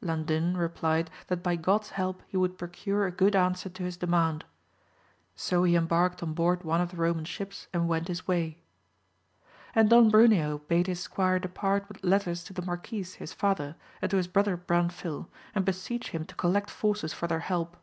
Landin 0.00 0.56
replied 0.56 1.10
that 1.26 1.42
by 1.42 1.56
God's 1.56 1.90
help 1.90 2.22
he 2.28 2.36
would 2.36 2.56
procure 2.56 3.06
a 3.06 3.10
good 3.10 3.34
answer 3.34 3.68
to 3.68 3.82
his 3.82 3.96
demand. 3.96 4.44
So 5.34 5.64
he 5.64 5.74
embarked 5.74 6.22
on 6.22 6.32
board 6.32 6.62
one 6.62 6.80
of 6.80 6.92
the 6.92 6.96
Eoman 6.96 7.26
ships, 7.26 7.66
and 7.74 7.88
went 7.88 8.06
his 8.06 8.24
way. 8.24 8.62
And 9.74 9.90
Don 9.90 10.08
Bruneo 10.08 10.58
bade 10.68 10.86
his 10.86 11.00
squire 11.00 11.40
depart 11.40 11.88
with 11.88 12.04
letters 12.04 12.44
to 12.44 12.52
the 12.52 12.62
marquis 12.62 13.02
his 13.02 13.32
father, 13.32 13.74
and 14.00 14.08
to 14.12 14.16
his 14.16 14.28
brother 14.28 14.56
Branfil, 14.56 15.26
and 15.56 15.64
beseech 15.64 16.10
him 16.10 16.24
to 16.26 16.36
collect 16.36 16.70
forces 16.70 17.12
for 17.12 17.26
their 17.26 17.40
help. 17.40 17.76